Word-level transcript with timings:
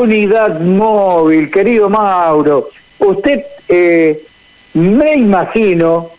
Unidad 0.00 0.60
móvil, 0.60 1.50
querido 1.50 1.90
Mauro, 1.90 2.70
usted 3.00 3.44
eh, 3.68 4.22
me 4.74 5.14
imagino 5.14 6.12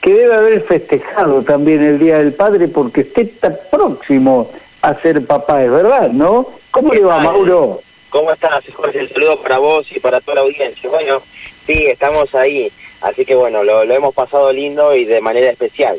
que 0.00 0.14
debe 0.14 0.34
haber 0.36 0.62
festejado 0.62 1.42
también 1.42 1.82
el 1.82 1.98
Día 1.98 2.18
del 2.18 2.34
Padre 2.34 2.68
porque 2.68 3.00
usted 3.00 3.22
está 3.22 3.52
próximo 3.72 4.52
a 4.82 4.94
ser 5.00 5.26
papá, 5.26 5.64
es 5.64 5.70
verdad, 5.72 6.10
¿no? 6.12 6.46
¿Cómo 6.70 6.94
le 6.94 7.00
va, 7.00 7.18
Mauro? 7.18 7.80
¿Cómo 8.08 8.30
estás, 8.30 8.62
Jorge? 8.72 9.00
El 9.00 9.12
saludo 9.12 9.42
para 9.42 9.58
vos 9.58 9.84
y 9.90 9.98
para 9.98 10.20
toda 10.20 10.36
la 10.36 10.40
audiencia. 10.42 10.88
Bueno, 10.88 11.20
sí, 11.66 11.86
estamos 11.86 12.32
ahí, 12.36 12.70
así 13.00 13.24
que 13.24 13.34
bueno, 13.34 13.64
lo, 13.64 13.84
lo 13.84 13.94
hemos 13.94 14.14
pasado 14.14 14.52
lindo 14.52 14.94
y 14.94 15.06
de 15.06 15.20
manera 15.20 15.50
especial. 15.50 15.98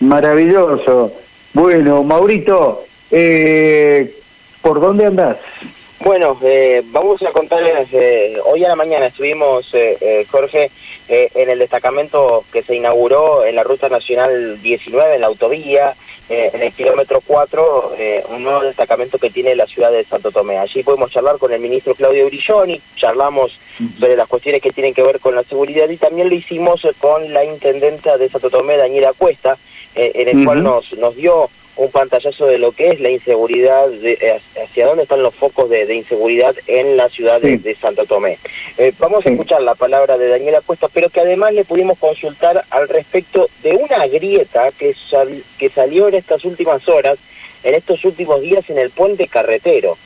Maravilloso. 0.00 1.12
Bueno, 1.52 2.02
Maurito, 2.02 2.84
eh, 3.12 4.17
¿Por 4.62 4.80
dónde 4.80 5.06
andás? 5.06 5.36
Bueno, 6.00 6.38
eh, 6.42 6.82
vamos 6.86 7.20
a 7.22 7.32
contarles, 7.32 7.88
eh, 7.92 8.38
hoy 8.44 8.64
a 8.64 8.68
la 8.68 8.76
mañana 8.76 9.06
estuvimos, 9.06 9.68
eh, 9.74 10.24
Jorge, 10.30 10.70
en 11.08 11.48
el 11.48 11.58
destacamento 11.58 12.44
que 12.52 12.62
se 12.62 12.76
inauguró 12.76 13.44
en 13.44 13.56
la 13.56 13.64
Ruta 13.64 13.88
Nacional 13.88 14.60
19, 14.62 15.14
en 15.14 15.22
la 15.22 15.26
autovía, 15.26 15.94
en 16.28 16.62
el 16.62 16.72
kilómetro 16.72 17.22
4, 17.26 17.94
un 18.28 18.42
nuevo 18.42 18.60
destacamento 18.60 19.16
que 19.16 19.30
tiene 19.30 19.56
la 19.56 19.66
ciudad 19.66 19.90
de 19.90 20.04
Santo 20.04 20.30
Tomé. 20.30 20.58
Allí 20.58 20.82
podemos 20.82 21.10
charlar 21.10 21.38
con 21.38 21.50
el 21.50 21.60
ministro 21.60 21.94
Claudio 21.94 22.26
Brilloni, 22.26 22.78
charlamos 22.96 23.58
sobre 23.98 24.16
las 24.16 24.28
cuestiones 24.28 24.60
que 24.60 24.70
tienen 24.70 24.92
que 24.92 25.02
ver 25.02 25.18
con 25.18 25.34
la 25.34 25.44
seguridad 25.44 25.88
y 25.88 25.96
también 25.96 26.28
lo 26.28 26.34
hicimos 26.34 26.86
con 26.98 27.32
la 27.32 27.42
intendenta 27.42 28.18
de 28.18 28.28
Santo 28.28 28.50
Tomé, 28.50 28.76
Daniela 28.76 29.14
Cuesta, 29.14 29.56
en 29.94 30.28
el 30.28 30.44
cual 30.44 30.62
nos, 30.62 30.92
nos 30.92 31.16
dio 31.16 31.48
un 31.78 31.90
pantallazo 31.92 32.46
de 32.46 32.58
lo 32.58 32.72
que 32.72 32.90
es 32.90 33.00
la 33.00 33.08
inseguridad, 33.08 33.88
de, 33.88 34.18
eh, 34.20 34.40
hacia 34.62 34.86
dónde 34.86 35.04
están 35.04 35.22
los 35.22 35.34
focos 35.34 35.70
de, 35.70 35.94
inseguridad 35.94 36.54
en 36.66 36.96
la 36.96 37.08
ciudad 37.08 37.40
de, 37.40 37.76
Santo 37.80 38.04
Tomé. 38.04 38.38
Eh, 38.76 38.92
vamos 38.98 39.24
a 39.24 39.30
escuchar 39.30 39.62
la 39.62 39.76
palabra 39.76 40.18
de 40.18 40.28
Daniela 40.28 40.60
Cuesta, 40.60 40.88
pero 40.92 41.08
que 41.08 41.20
además 41.20 41.54
le 41.54 41.64
pudimos 41.64 41.96
consultar 41.98 42.64
al 42.70 42.88
respecto 42.88 43.48
de 43.62 43.76
una 43.76 44.06
grieta 44.08 44.72
que, 44.76 44.94
que 45.56 45.68
salió 45.70 46.08
en 46.08 46.14
estas 46.14 46.44
últimas 46.44 46.86
horas, 46.88 47.16
en 47.62 47.74
estos 47.74 48.04
últimos 48.04 48.40
días 48.40 48.68
en 48.70 48.78
el 48.78 48.90
puente 48.90 49.28
carretero. 49.28 49.96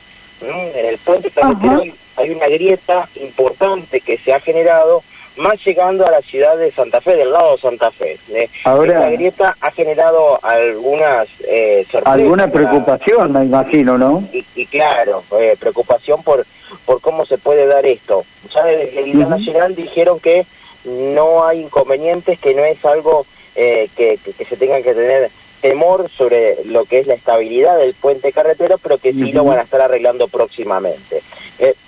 En 0.41 0.85
el 0.85 0.97
puente 0.99 1.31
carretero 1.31 1.83
hay 2.17 2.29
una 2.29 2.47
grieta 2.47 3.09
importante 3.15 4.01
que 4.01 4.17
se 4.19 4.31
ha 4.31 4.39
generado 4.39 5.03
más 5.37 5.63
llegando 5.65 6.05
a 6.05 6.11
la 6.11 6.21
ciudad 6.21 6.57
de 6.57 6.71
Santa 6.71 7.01
Fe, 7.01 7.15
del 7.15 7.31
lado 7.31 7.55
de 7.55 7.61
Santa 7.61 7.91
Fe. 7.91 8.19
¿eh? 8.29 8.49
Ahora, 8.63 8.93
Esta 8.93 9.09
grieta 9.09 9.57
ha 9.59 9.71
generado 9.71 10.39
algunas 10.43 11.27
eh, 11.47 11.85
Alguna 12.05 12.47
preocupación, 12.49 13.33
me 13.33 13.45
imagino, 13.45 13.97
¿no? 13.97 14.27
Y, 14.31 14.65
claro, 14.67 15.23
eh, 15.39 15.55
preocupación 15.59 16.23
por, 16.23 16.45
por 16.85 17.01
cómo 17.01 17.25
se 17.25 17.37
puede 17.37 17.65
dar 17.65 17.85
esto. 17.85 18.25
Ya 18.53 18.63
desde 18.63 19.03
el 19.03 19.17
uh 19.17 19.29
Nacional 19.29 19.75
dijeron 19.75 20.19
que 20.19 20.45
no 20.85 21.45
hay 21.45 21.61
inconvenientes, 21.61 22.39
que 22.39 22.53
no 22.53 22.63
es 22.63 22.83
algo 22.85 23.25
eh, 23.55 23.89
que, 23.95 24.17
que, 24.17 24.45
se 24.45 24.57
tenga 24.57 24.81
que 24.81 24.93
tener 24.93 25.31
temor 25.61 26.09
sobre 26.09 26.57
lo 26.65 26.83
que 26.85 26.99
es 26.99 27.07
la 27.07 27.13
estabilidad 27.13 27.77
del 27.77 27.93
puente 27.93 28.33
carretero, 28.33 28.77
pero 28.77 28.97
que 28.97 29.13
sí 29.13 29.31
lo 29.31 29.45
van 29.45 29.59
a 29.59 29.61
estar 29.61 29.81
arreglando 29.81 30.27
próximamente. 30.27 31.23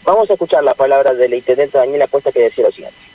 vamos 0.04 0.30
a 0.30 0.34
escuchar 0.34 0.64
las 0.64 0.76
palabras 0.76 1.18
del 1.18 1.34
intendente 1.34 1.78
Daniel 1.78 2.08
Cuesta 2.10 2.32
que 2.32 2.44
decía 2.44 2.64
lo 2.64 2.72
siguiente. 2.72 3.15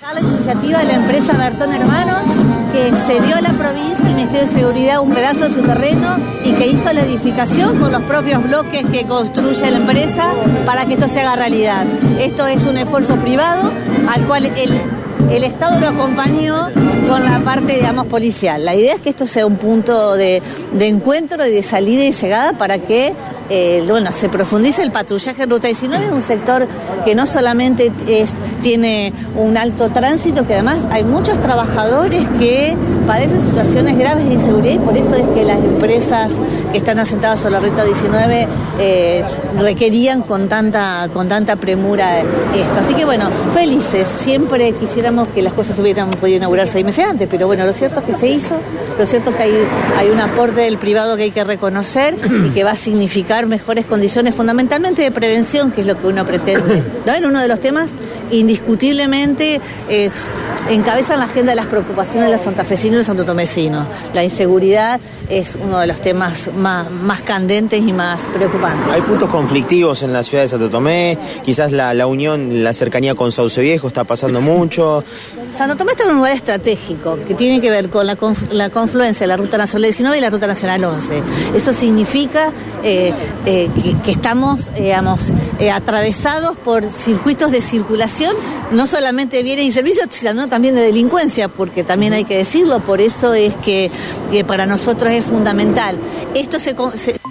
La 0.00 0.20
iniciativa 0.20 0.78
de 0.78 0.84
la 0.86 0.94
empresa 0.94 1.34
Bertón 1.34 1.74
Hermanos 1.74 2.24
que 2.72 2.94
cedió 2.94 3.36
a 3.36 3.42
la 3.42 3.50
provincia 3.50 4.02
y 4.02 4.08
el 4.08 4.14
Ministerio 4.14 4.46
de 4.46 4.52
Seguridad 4.52 5.00
un 5.00 5.12
pedazo 5.12 5.44
de 5.44 5.54
su 5.54 5.60
terreno 5.60 6.16
y 6.44 6.52
que 6.52 6.66
hizo 6.66 6.90
la 6.94 7.02
edificación 7.02 7.78
con 7.78 7.92
los 7.92 8.02
propios 8.04 8.42
bloques 8.42 8.86
que 8.90 9.04
construye 9.04 9.70
la 9.70 9.76
empresa 9.76 10.30
para 10.64 10.86
que 10.86 10.94
esto 10.94 11.08
se 11.08 11.20
haga 11.20 11.36
realidad. 11.36 11.84
Esto 12.18 12.46
es 12.46 12.64
un 12.64 12.78
esfuerzo 12.78 13.16
privado 13.16 13.70
al 14.08 14.26
cual 14.26 14.46
el, 14.46 14.80
el 15.30 15.44
Estado 15.44 15.78
lo 15.78 15.88
acompañó 15.88 16.70
con 17.06 17.22
la 17.22 17.40
parte, 17.40 17.74
digamos, 17.74 18.06
policial. 18.06 18.64
La 18.64 18.74
idea 18.74 18.94
es 18.94 19.00
que 19.02 19.10
esto 19.10 19.26
sea 19.26 19.44
un 19.44 19.56
punto 19.56 20.14
de, 20.14 20.42
de 20.72 20.88
encuentro 20.88 21.46
y 21.46 21.52
de 21.52 21.62
salida 21.62 22.02
y 22.04 22.12
llegada 22.12 22.54
para 22.54 22.78
que 22.78 23.12
eh, 23.50 23.84
bueno, 23.86 24.12
se 24.12 24.28
profundiza 24.28 24.82
el 24.82 24.90
patrullaje 24.90 25.42
en 25.42 25.50
Ruta 25.50 25.68
19, 25.68 26.06
es 26.06 26.12
un 26.12 26.22
sector 26.22 26.66
que 27.04 27.14
no 27.14 27.26
solamente 27.26 27.92
tiene 28.62 29.12
un 29.36 29.56
alto 29.56 29.90
tránsito, 29.90 30.46
que 30.46 30.54
además 30.54 30.78
hay 30.90 31.04
muchos 31.04 31.40
trabajadores 31.40 32.26
que 32.38 32.74
padecen 33.06 33.42
situaciones 33.42 33.98
graves 33.98 34.26
de 34.26 34.34
inseguridad 34.34 34.74
y 34.74 34.78
por 34.78 34.96
eso 34.96 35.16
es 35.16 35.26
que 35.34 35.44
las 35.44 35.58
empresas 35.58 36.32
que 36.72 36.78
están 36.78 36.98
asentadas 36.98 37.40
sobre 37.40 37.52
la 37.52 37.60
Ruta 37.60 37.84
19 37.84 38.48
eh, 38.78 39.24
requerían 39.60 40.22
con 40.22 40.48
tanta, 40.48 41.08
con 41.12 41.28
tanta 41.28 41.56
premura 41.56 42.20
esto. 42.20 42.80
Así 42.80 42.94
que 42.94 43.04
bueno, 43.04 43.28
felices, 43.52 44.08
siempre 44.08 44.72
quisiéramos 44.72 45.28
que 45.28 45.42
las 45.42 45.52
cosas 45.52 45.78
hubieran 45.78 46.10
podido 46.12 46.38
inaugurar 46.38 46.68
seis 46.68 46.84
meses 46.84 47.04
antes, 47.06 47.28
pero 47.30 47.46
bueno, 47.46 47.66
lo 47.66 47.72
cierto 47.72 48.00
es 48.00 48.06
que 48.06 48.14
se 48.14 48.28
hizo, 48.28 48.56
lo 48.98 49.06
cierto 49.06 49.30
es 49.30 49.36
que 49.36 49.42
hay, 49.42 49.52
hay 49.98 50.08
un 50.08 50.20
aporte 50.20 50.62
del 50.62 50.78
privado 50.78 51.16
que 51.16 51.24
hay 51.24 51.30
que 51.30 51.44
reconocer 51.44 52.16
y 52.46 52.50
que 52.50 52.64
va 52.64 52.72
a 52.72 52.76
significar 52.76 53.33
mejores 53.42 53.84
condiciones, 53.86 54.34
fundamentalmente 54.34 55.02
de 55.02 55.10
prevención, 55.10 55.72
que 55.72 55.82
es 55.82 55.86
lo 55.86 56.00
que 56.00 56.06
uno 56.06 56.24
pretende. 56.24 56.82
¿no? 57.06 57.12
En 57.12 57.26
uno 57.26 57.40
de 57.40 57.48
los 57.48 57.60
temas, 57.60 57.90
indiscutiblemente, 58.40 59.60
eh, 59.88 60.10
encabezan 60.68 61.18
la 61.18 61.26
agenda 61.26 61.52
de 61.52 61.56
las 61.56 61.66
preocupaciones 61.66 62.28
de 62.28 62.32
los 62.32 62.42
santafesinos 62.42 62.94
y 62.94 62.98
los 62.98 63.06
santotomecinos. 63.06 63.86
La 64.12 64.24
inseguridad 64.24 65.00
es 65.28 65.56
uno 65.60 65.78
de 65.78 65.86
los 65.86 66.00
temas 66.00 66.50
más, 66.54 66.90
más 66.90 67.22
candentes 67.22 67.80
y 67.80 67.92
más 67.92 68.20
preocupantes. 68.34 68.92
Hay 68.92 69.02
puntos 69.02 69.28
conflictivos 69.28 70.02
en 70.02 70.12
la 70.12 70.22
ciudad 70.22 70.44
de 70.44 70.48
Santo 70.48 70.70
Tomé, 70.70 71.18
quizás 71.44 71.72
la, 71.72 71.94
la 71.94 72.06
unión, 72.06 72.62
la 72.62 72.72
cercanía 72.72 73.14
con 73.14 73.32
Sauce 73.32 73.60
Viejo 73.60 73.88
está 73.88 74.04
pasando 74.04 74.40
mucho. 74.40 75.04
Santo 75.56 75.76
Tomé 75.76 75.92
está 75.92 76.04
en 76.04 76.10
un 76.10 76.16
lugar 76.16 76.32
estratégico 76.32 77.18
que 77.26 77.34
tiene 77.34 77.60
que 77.60 77.70
ver 77.70 77.88
con 77.88 78.06
la, 78.06 78.16
la 78.50 78.70
confluencia 78.70 79.24
de 79.24 79.28
la 79.28 79.36
Ruta 79.36 79.56
Nacional 79.56 79.84
19 79.84 80.18
y 80.18 80.20
la 80.20 80.30
Ruta 80.30 80.46
Nacional 80.46 80.84
11. 80.84 81.22
Eso 81.54 81.72
significa 81.72 82.50
eh, 82.82 83.12
eh, 83.46 83.70
que, 84.04 84.10
estamos, 84.10 84.72
digamos, 84.74 85.32
atravesados 85.72 86.56
por 86.56 86.84
circuitos 86.84 87.52
de 87.52 87.62
circulación, 87.62 88.23
no 88.72 88.86
solamente 88.86 89.38
de 89.38 89.42
bienes 89.42 89.66
y 89.66 89.72
servicios, 89.72 90.06
sino 90.10 90.48
también 90.48 90.74
de 90.74 90.82
delincuencia, 90.82 91.48
porque 91.48 91.84
también 91.84 92.12
hay 92.12 92.24
que 92.24 92.36
decirlo, 92.36 92.80
por 92.80 93.00
eso 93.00 93.34
es 93.34 93.54
que, 93.56 93.90
para 94.46 94.66
nosotros 94.66 95.12
es 95.12 95.24
fundamental. 95.24 95.98
Esto 96.34 96.58
se, 96.58 96.74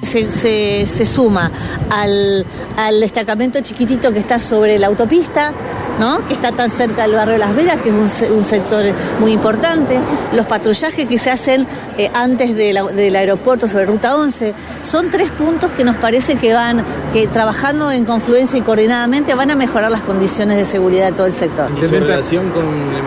se, 0.01 0.85
se, 0.85 1.05
suma 1.05 1.51
al, 1.89 2.45
al 2.77 2.99
destacamento 2.99 3.59
chiquitito 3.61 4.11
que 4.11 4.19
está 4.19 4.39
sobre 4.39 4.79
la 4.79 4.87
autopista, 4.87 5.53
¿no? 5.99 6.25
que 6.27 6.33
está 6.33 6.51
tan 6.51 6.69
cerca 6.69 7.03
del 7.03 7.15
barrio 7.15 7.33
de 7.33 7.39
Las 7.39 7.55
Vegas, 7.55 7.77
que 7.81 7.89
es 7.89 8.29
un, 8.29 8.43
sector 8.43 8.83
muy 9.19 9.31
importante, 9.31 9.99
los 10.33 10.45
patrullajes 10.45 11.07
que 11.07 11.17
se 11.17 11.31
hacen 11.31 11.65
eh, 11.97 12.09
antes 12.13 12.55
del 12.55 13.15
aeropuerto 13.15 13.67
sobre 13.67 13.85
Ruta 13.85 14.15
11, 14.15 14.53
son 14.83 15.09
tres 15.11 15.31
puntos 15.31 15.71
que 15.71 15.83
nos 15.83 15.95
parece 15.95 16.35
que 16.35 16.53
van, 16.53 16.83
que 17.13 17.27
trabajando 17.27 17.91
en 17.91 18.05
confluencia 18.05 18.57
y 18.57 18.61
coordinadamente 18.61 19.33
van 19.33 19.51
a 19.51 19.55
mejorar 19.55 19.91
las 19.91 20.01
condiciones 20.01 20.57
de 20.57 20.65
seguridad 20.65 21.07
de 21.07 21.11
todo 21.13 21.27
el 21.27 21.33
sector. 21.33 21.69
¿Y 21.77 21.87
su 21.87 21.95
relación 21.95 22.49
con 22.49 22.63
el, 22.95 23.03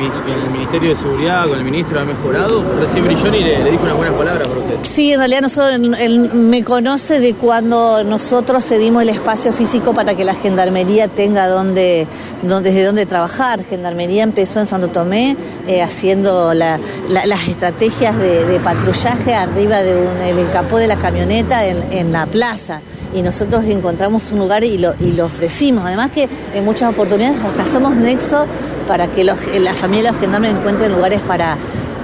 Ministerio 0.51 0.91
de 0.91 0.97
Seguridad, 0.97 1.47
con 1.47 1.59
el 1.59 1.65
ministro, 1.65 2.01
ha 2.01 2.05
mejorado? 2.05 2.65
Recién 2.81 3.05
Brilloni 3.05 3.41
le, 3.41 3.63
le 3.63 3.71
dijo 3.71 3.85
unas 3.85 3.97
buenas 3.97 4.15
palabras 4.15 4.49
por 4.49 4.59
usted. 4.59 4.75
Sí, 4.83 5.13
en 5.13 5.19
realidad 5.19 5.43
nosotros, 5.43 5.81
él 5.99 6.31
me 6.35 6.65
conoce 6.65 7.21
de 7.21 7.35
cuando 7.35 8.03
nosotros 8.05 8.65
cedimos 8.65 9.03
el 9.03 9.11
espacio 9.11 9.53
físico 9.53 9.95
para 9.95 10.15
que 10.15 10.25
la 10.25 10.35
gendarmería 10.35 11.09
tenga 11.09 11.47
donde, 11.49 12.07
donde 12.43 12.73
de 12.76 12.84
dónde 12.84 13.06
trabajar. 13.06 13.64
Gendarmería 13.64 14.22
empezó 14.22 14.60
en 14.60 14.66
Santo 14.66 14.88
Tomé 14.88 15.37
eh, 15.66 15.82
haciendo 15.82 16.54
las 16.54 17.48
estrategias 17.48 18.16
de, 18.19 18.60
patrullaje 18.62 19.34
arriba 19.34 19.82
de 19.82 19.97
un, 19.97 20.20
el 20.20 20.48
capó 20.53 20.78
de 20.78 20.87
la 20.87 20.97
camioneta 20.97 21.64
en, 21.64 22.12
la 22.12 22.26
plaza 22.26 22.81
y 23.14 23.22
nosotros 23.22 23.64
encontramos 23.64 24.31
un 24.32 24.38
lugar 24.38 24.64
y 24.64 24.78
lo, 24.78 24.94
y 25.00 25.12
lo 25.12 25.26
ofrecimos. 25.26 25.84
Además 25.84 26.11
que 26.11 26.28
en 26.55 26.64
muchas 26.64 26.90
oportunidades 26.90 27.37
hasta 27.44 27.70
somos 27.70 27.96
nexo 27.96 28.44
para 28.87 29.08
que 29.08 29.25
los, 29.25 29.38
la 29.61 29.75
familia 29.75 30.05
de 30.05 30.12
los 30.12 30.20
gendarmes 30.20 30.55
encuentren 30.55 30.93
lugares 30.93 31.20
para, 31.20 31.56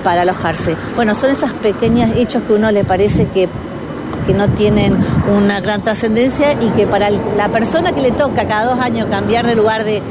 para 0.03 0.23
alojarse. 0.23 0.77
Bueno, 0.97 1.15
son 1.15 1.31
esos 1.31 1.53
pequeños 1.55 2.11
hechos 2.17 2.43
que 2.47 2.53
uno 2.53 2.71
le 2.71 2.85
parece 2.85 3.27
que 3.27 3.49
que 4.27 4.35
no 4.35 4.49
tienen 4.49 4.97
una 5.37 5.61
gran 5.61 5.81
trascendencia 5.81 6.53
y 6.53 6.69
que 6.71 6.87
para 6.87 7.11
la 7.11 7.49
persona 7.49 7.93
que 7.93 8.01
le 8.01 8.13
toca 8.13 8.47
cada 8.47 8.65
dos 8.65 8.81
años 8.81 9.07
cambiar 9.11 9.47
de 9.47 9.55
lugar 9.55 9.85
de, 9.85 10.03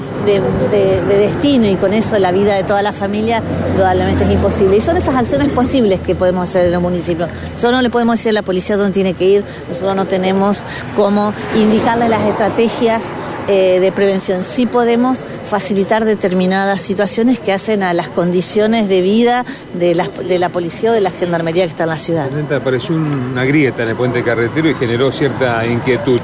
destino 1.07 1.67
y 1.67 1.75
con 1.75 1.93
eso 1.93 2.17
la 2.19 2.31
vida 2.31 2.53
de 2.53 2.63
toda 2.63 2.81
la 2.81 2.93
familia, 2.93 3.41
probablemente 3.75 4.23
es 4.23 4.31
imposible. 4.31 4.77
Y 4.77 4.81
son 4.81 4.97
esas 4.97 5.15
acciones 5.15 5.49
posibles 5.49 5.99
que 6.01 6.13
podemos 6.13 6.47
hacer 6.47 6.65
en 6.65 6.73
los 6.73 6.81
municipios. 6.81 7.29
Nosotros 7.55 7.71
no 7.73 7.81
le 7.81 7.89
podemos 7.89 8.17
decir 8.17 8.29
a 8.29 8.33
la 8.33 8.43
policía 8.43 8.77
dónde 8.77 8.93
tiene 8.93 9.13
que 9.13 9.25
ir, 9.25 9.43
nosotros 9.67 9.95
no 9.95 10.05
tenemos 10.05 10.63
cómo 10.95 11.33
indicarle 11.55 12.07
las 12.07 12.23
estrategias 12.23 13.03
eh, 13.51 13.81
de 13.81 13.91
prevención. 13.91 14.45
Sí 14.45 14.65
podemos 14.65 15.25
facilitar 15.49 16.05
determinadas 16.05 16.81
situaciones 16.81 17.37
que 17.37 17.51
hacen 17.51 17.83
a 17.83 17.93
las 17.93 18.07
condiciones 18.07 18.87
de 18.87 19.01
vida 19.01 19.43
de 19.73 19.93
la, 19.93 20.07
de 20.07 20.39
la 20.39 20.47
policía 20.47 20.91
o 20.91 20.93
de 20.93 21.01
la 21.01 21.11
gendarmería 21.11 21.65
que 21.65 21.71
está 21.71 21.83
en 21.83 21.89
la 21.89 21.97
ciudad. 21.97 22.29
Apareció 22.55 22.95
una 22.95 23.43
grieta 23.43 23.83
en 23.83 23.89
el 23.89 23.97
puente 23.97 24.23
carretero 24.23 24.69
y 24.69 24.73
generó 24.75 25.11
cierta 25.11 25.67
inquietud. 25.67 26.21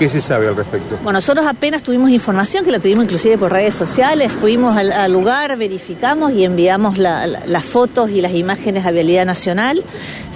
¿Qué 0.00 0.08
se 0.08 0.20
sabe 0.20 0.48
al 0.48 0.56
respecto? 0.56 0.96
Bueno, 1.04 1.18
nosotros 1.18 1.46
apenas 1.46 1.84
tuvimos 1.84 2.10
información, 2.10 2.64
que 2.64 2.72
la 2.72 2.80
tuvimos 2.80 3.04
inclusive 3.04 3.38
por 3.38 3.52
redes 3.52 3.74
sociales, 3.74 4.32
fuimos 4.32 4.76
al, 4.76 5.12
lugar, 5.12 5.56
verificamos 5.56 6.32
y 6.32 6.44
enviamos 6.44 6.98
las 6.98 7.64
fotos 7.64 8.10
y 8.10 8.20
las 8.20 8.34
imágenes 8.34 8.84
a 8.84 8.90
Vialidad 8.90 9.26
Nacional. 9.26 9.84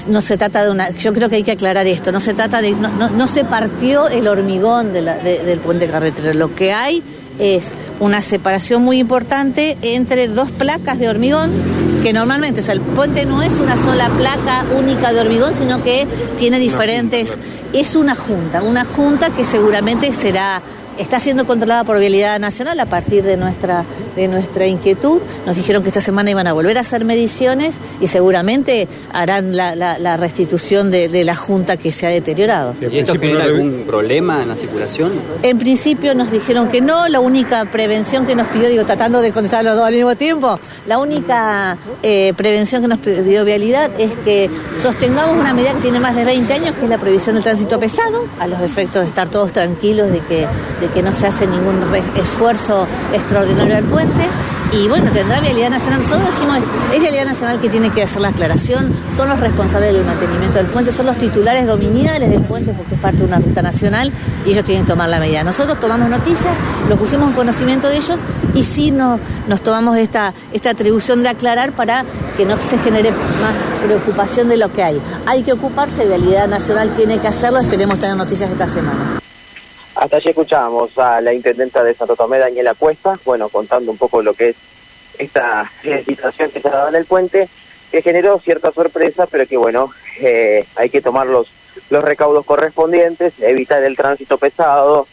No 0.08 0.20
se 0.20 0.36
trata 0.36 0.64
de 0.64 0.70
una, 0.70 0.90
yo 0.90 1.12
creo 1.12 1.28
que 1.28 1.36
hay 1.36 1.42
que 1.44 1.52
aclarar 1.52 1.86
esto, 1.86 2.10
no 2.10 2.20
se 2.20 2.34
trata 2.34 2.60
de, 2.60 2.72
no, 2.72 3.26
se 3.26 3.44
partió 3.44 4.08
el 4.08 4.26
hormigón 4.26 4.92
del 4.92 5.58
puente 5.62 5.86
carretero, 5.88 6.34
lo 6.34 6.54
que 6.54 6.72
hay 6.72 7.02
es 7.38 7.72
una 8.00 8.20
separación 8.20 8.82
muy 8.82 8.98
importante 8.98 9.76
entre 9.82 10.28
dos 10.28 10.50
placas 10.50 10.98
de 10.98 11.08
hormigón 11.08 11.50
que 12.02 12.12
normalmente, 12.12 12.60
o 12.60 12.64
sea, 12.64 12.74
el 12.74 12.80
puente 12.80 13.24
no 13.26 13.42
es 13.42 13.52
una 13.60 13.76
sola 13.76 14.08
placa 14.08 14.64
única 14.76 15.12
de 15.12 15.20
hormigón, 15.20 15.54
sino 15.54 15.82
que 15.84 16.06
tiene 16.36 16.58
diferentes, 16.58 17.38
es 17.72 17.94
una 17.94 18.16
junta, 18.16 18.62
una 18.62 18.84
junta 18.84 19.30
que 19.30 19.44
seguramente 19.44 20.12
será 20.12 20.60
está 21.02 21.18
siendo 21.18 21.46
controlada 21.46 21.84
por 21.84 21.98
Vialidad 21.98 22.38
Nacional 22.38 22.78
a 22.80 22.86
partir 22.86 23.24
de 23.24 23.36
nuestra, 23.36 23.84
de 24.16 24.28
nuestra 24.28 24.66
inquietud. 24.66 25.20
Nos 25.46 25.56
dijeron 25.56 25.82
que 25.82 25.88
esta 25.88 26.00
semana 26.00 26.30
iban 26.30 26.46
a 26.46 26.52
volver 26.52 26.78
a 26.78 26.82
hacer 26.82 27.04
mediciones 27.04 27.78
y 28.00 28.06
seguramente 28.06 28.88
harán 29.12 29.56
la, 29.56 29.74
la, 29.74 30.16
restitución 30.16 30.90
de, 30.90 31.24
la 31.24 31.34
Junta 31.34 31.76
que 31.76 31.92
se 31.92 32.06
ha 32.06 32.10
deteriorado. 32.10 32.74
¿Y 32.80 32.98
esto 32.98 33.14
genera 33.14 33.44
algún 33.44 33.84
problema 33.86 34.42
en 34.42 34.48
la 34.48 34.56
circulación? 34.56 35.12
En 35.42 35.58
principio 35.58 36.14
nos 36.14 36.30
dijeron 36.30 36.68
que 36.68 36.80
no, 36.80 37.08
la 37.08 37.20
única 37.20 37.64
prevención 37.64 38.26
que 38.26 38.34
nos 38.34 38.46
pidió, 38.48 38.68
digo, 38.68 38.84
tratando 38.84 39.20
de 39.20 39.32
contestar 39.32 39.64
los 39.64 39.76
dos 39.76 39.86
al 39.86 39.94
mismo 39.94 40.14
tiempo, 40.14 40.58
la 40.86 40.98
única 40.98 41.76
eh, 42.02 42.32
prevención 42.36 42.82
que 42.82 42.88
nos 42.88 42.98
pidió 43.00 43.44
Vialidad 43.44 43.90
es 43.98 44.12
que 44.24 44.48
sostengamos 44.78 45.36
una 45.38 45.52
medida 45.52 45.74
que 45.74 45.82
tiene 45.82 46.00
más 46.00 46.14
de 46.14 46.24
20 46.24 46.52
años, 46.52 46.74
que 46.76 46.84
es 46.84 46.90
la 46.90 46.98
prohibición 46.98 47.34
del 47.34 47.42
tránsito 47.42 47.80
pesado, 47.80 48.26
a 48.38 48.46
los 48.46 48.60
efectos 48.60 49.02
de 49.02 49.08
estar 49.08 49.28
todos 49.28 49.52
tranquilos 49.52 50.12
de 50.12 50.20
que 50.20 50.46
de 50.80 50.91
que 50.92 51.02
no 51.02 51.12
se 51.12 51.26
hace 51.26 51.46
ningún 51.46 51.80
esfuerzo 52.16 52.86
extraordinario 53.12 53.76
al 53.76 53.84
puente. 53.84 54.28
Y 54.72 54.88
bueno, 54.88 55.10
tendrá 55.12 55.38
Vialidad 55.40 55.68
Nacional, 55.68 56.02
solo 56.02 56.24
decimos, 56.24 56.56
es, 56.94 57.00
Vialidad 57.00 57.26
Nacional 57.26 57.60
que 57.60 57.68
tiene 57.68 57.90
que 57.90 58.04
hacer 58.04 58.22
la 58.22 58.28
aclaración, 58.28 58.90
son 59.14 59.28
los 59.28 59.38
responsables 59.38 59.92
del 59.92 60.02
mantenimiento 60.02 60.56
del 60.56 60.66
puente, 60.66 60.92
son 60.92 61.04
los 61.04 61.18
titulares 61.18 61.66
dominiales 61.66 62.30
del 62.30 62.40
puente 62.40 62.72
porque 62.72 62.94
es 62.94 63.00
parte 63.00 63.18
de 63.18 63.24
una 63.24 63.38
ruta 63.38 63.60
nacional 63.60 64.10
y 64.46 64.50
ellos 64.50 64.64
tienen 64.64 64.86
que 64.86 64.92
tomar 64.92 65.10
la 65.10 65.20
medida. 65.20 65.44
Nosotros 65.44 65.78
tomamos 65.78 66.08
noticias, 66.08 66.54
lo 66.88 66.96
pusimos 66.96 67.28
en 67.28 67.34
conocimiento 67.34 67.88
de 67.88 67.96
ellos 67.98 68.20
y 68.54 68.64
sí 68.64 68.92
no, 68.92 69.20
nos 69.46 69.60
tomamos 69.60 69.98
esta, 69.98 70.32
esta 70.54 70.70
atribución 70.70 71.22
de 71.22 71.28
aclarar 71.28 71.72
para 71.72 72.06
que 72.38 72.46
no 72.46 72.56
se 72.56 72.78
genere 72.78 73.10
más 73.10 73.84
preocupación 73.84 74.48
de 74.48 74.56
lo 74.56 74.72
que 74.72 74.82
hay. 74.82 75.02
Hay 75.26 75.42
que 75.42 75.52
ocuparse, 75.52 76.06
Vialidad 76.06 76.48
Nacional 76.48 76.88
tiene 76.96 77.18
que 77.18 77.28
hacerlo, 77.28 77.58
esperemos 77.58 77.98
tener 77.98 78.16
noticias 78.16 78.50
esta 78.50 78.68
semana. 78.68 79.21
Hasta 79.94 80.16
allí 80.16 80.30
escuchábamos 80.30 80.96
a 80.98 81.20
la 81.20 81.34
intendenta 81.34 81.84
de 81.84 81.94
Santo 81.94 82.16
Tomé, 82.16 82.38
Daniela 82.38 82.74
Cuesta, 82.74 83.18
bueno, 83.24 83.48
contando 83.48 83.90
un 83.90 83.98
poco 83.98 84.22
lo 84.22 84.34
que 84.34 84.50
es 84.50 84.56
esta 85.18 85.70
situación 86.06 86.50
que 86.50 86.60
se 86.60 86.68
ha 86.68 86.72
dado 86.72 86.88
en 86.88 86.94
el 86.94 87.04
puente, 87.04 87.48
que 87.90 88.02
generó 88.02 88.38
cierta 88.38 88.72
sorpresa, 88.72 89.26
pero 89.26 89.46
que 89.46 89.56
bueno, 89.56 89.92
eh, 90.20 90.66
hay 90.76 90.88
que 90.88 91.02
tomar 91.02 91.26
los, 91.26 91.48
los 91.90 92.02
recaudos 92.02 92.46
correspondientes, 92.46 93.34
evitar 93.40 93.82
el 93.82 93.96
tránsito 93.96 94.38
pesado, 94.38 95.06